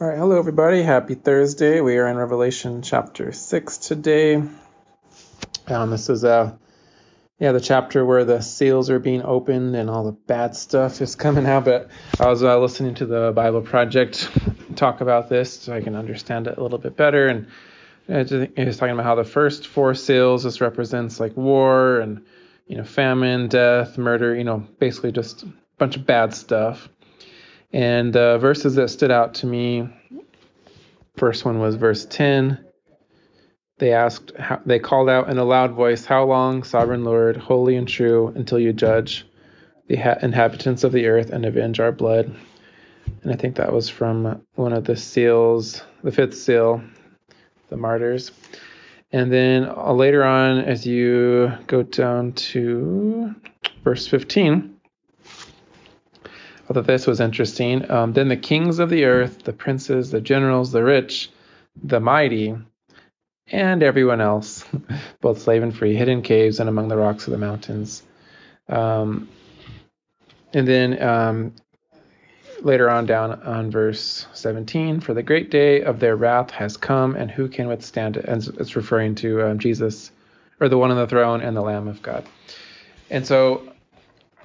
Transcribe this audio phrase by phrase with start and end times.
[0.00, 0.80] All right, hello everybody.
[0.80, 1.82] Happy Thursday.
[1.82, 4.36] We are in Revelation chapter six today.
[5.66, 6.56] Um, this is uh,
[7.38, 11.16] yeah, the chapter where the seals are being opened and all the bad stuff is
[11.16, 11.66] coming out.
[11.66, 14.30] But I was uh, listening to the Bible Project
[14.74, 17.26] talk about this so I can understand it a little bit better.
[17.26, 17.48] And
[18.08, 22.24] was talking about how the first four seals just represents like war and
[22.66, 24.34] you know famine, death, murder.
[24.34, 26.88] You know, basically just a bunch of bad stuff.
[27.72, 29.88] And the verses that stood out to me,
[31.16, 32.64] first one was verse 10.
[33.78, 34.32] They asked,
[34.66, 38.58] they called out in a loud voice, How long, sovereign Lord, holy and true, until
[38.58, 39.26] you judge
[39.86, 42.34] the inhabitants of the earth and avenge our blood?
[43.22, 46.82] And I think that was from one of the seals, the fifth seal,
[47.68, 48.32] the martyrs.
[49.12, 53.34] And then uh, later on, as you go down to
[53.82, 54.76] verse 15,
[56.70, 57.90] I thought this was interesting.
[57.90, 61.28] Um, then the kings of the earth, the princes, the generals, the rich,
[61.82, 62.54] the mighty,
[63.48, 64.64] and everyone else,
[65.20, 68.04] both slave and free, hid in caves and among the rocks of the mountains.
[68.68, 69.28] Um,
[70.54, 71.54] and then um,
[72.60, 77.16] later on down on verse 17, for the great day of their wrath has come,
[77.16, 78.26] and who can withstand it?
[78.26, 80.12] And it's referring to um, Jesus,
[80.60, 82.24] or the one on the throne and the Lamb of God.
[83.10, 83.72] And so,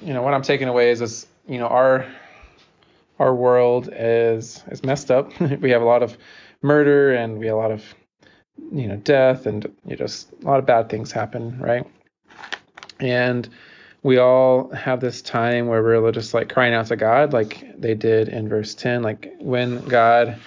[0.00, 2.06] you know, what I'm taking away is this you know our
[3.18, 5.38] our world is is messed up.
[5.60, 6.16] we have a lot of
[6.62, 7.94] murder and we have a lot of
[8.72, 11.86] you know death and you know, just a lot of bad things happen, right?
[13.00, 13.48] And
[14.02, 17.94] we all have this time where we're just like crying out to God, like they
[17.94, 20.40] did in verse 10, like when God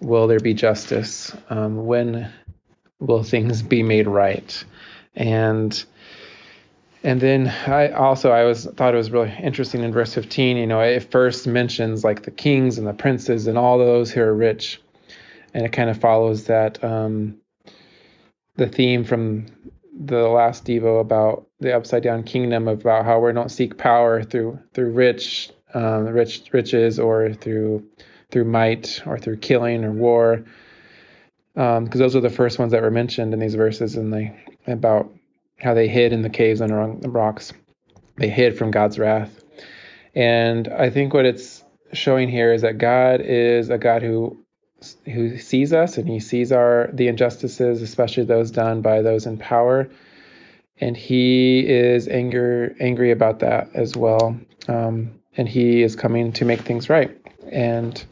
[0.00, 1.34] will there be justice?
[1.50, 2.32] Um, when
[2.98, 4.64] will things be made right?
[5.14, 5.84] And
[7.06, 10.56] and then I also I was thought it was really interesting in verse 15.
[10.56, 14.20] You know, it first mentions like the kings and the princes and all those who
[14.22, 14.82] are rich,
[15.54, 17.36] and it kind of follows that um,
[18.56, 19.46] the theme from
[19.96, 24.58] the last Devo about the upside down kingdom about how we don't seek power through
[24.74, 27.88] through rich um, rich riches or through
[28.32, 30.44] through might or through killing or war
[31.54, 34.36] because um, those are the first ones that were mentioned in these verses and they
[34.66, 35.08] about
[35.58, 37.52] how they hid in the caves under rocks.
[38.16, 39.42] They hid from God's wrath.
[40.14, 41.62] And I think what it's
[41.92, 44.38] showing here is that God is a God who
[45.06, 49.38] who sees us and he sees our the injustices, especially those done by those in
[49.38, 49.88] power.
[50.78, 54.38] And he is anger angry about that as well.
[54.68, 57.16] Um, and he is coming to make things right.
[57.50, 58.02] And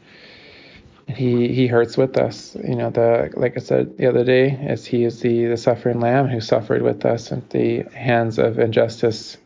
[1.07, 2.55] he he hurts with us.
[2.55, 5.99] You know, the like I said the other day, as he is the the suffering
[5.99, 9.37] lamb who suffered with us at the hands of injustice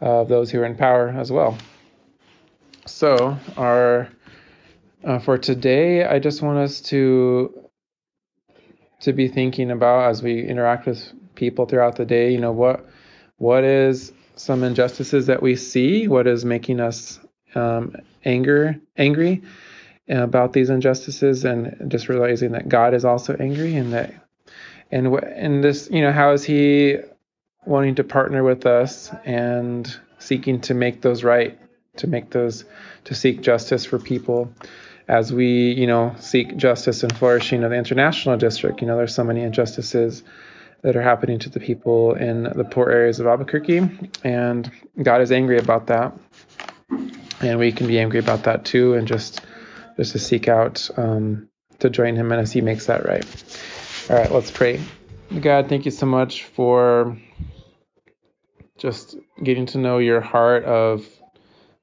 [0.00, 1.56] of those who are in power as well.
[2.86, 4.08] So our
[5.04, 7.54] uh, for today, I just want us to
[9.00, 12.32] to be thinking about as we interact with people throughout the day.
[12.32, 12.86] You know what
[13.38, 16.08] what is some injustices that we see?
[16.08, 17.20] What is making us
[17.54, 17.94] um,
[18.24, 19.42] anger angry?
[20.08, 24.12] About these injustices and just realizing that God is also angry and that
[24.90, 26.96] and and this you know how is he
[27.64, 31.58] wanting to partner with us and seeking to make those right
[31.96, 32.64] to make those
[33.04, 34.52] to seek justice for people
[35.08, 38.80] as we you know seek justice and flourishing of the international district?
[38.80, 40.22] You know there's so many injustices
[40.82, 43.88] that are happening to the people in the poor areas of Albuquerque
[44.24, 44.70] and
[45.00, 46.12] God is angry about that.
[47.40, 49.42] And we can be angry about that too and just
[50.02, 51.48] just to seek out um,
[51.78, 53.24] to join him as he makes that right.
[54.10, 54.80] All right, let's pray.
[55.40, 57.16] God, thank you so much for
[58.78, 61.06] just getting to know your heart of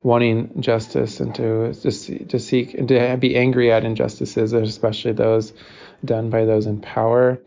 [0.03, 5.53] wanting justice and to to, to seek and to be angry at injustices, especially those
[6.03, 7.39] done by those in power.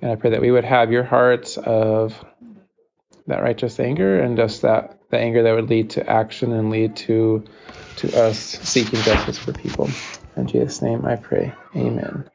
[0.00, 2.24] And I pray that we would have your heart of
[3.26, 6.96] that righteous anger and just that the anger that would lead to action and lead
[6.96, 7.44] to
[8.08, 9.90] to us seeking justice for people.
[10.36, 11.52] In Jesus' name I pray.
[11.76, 12.30] Amen.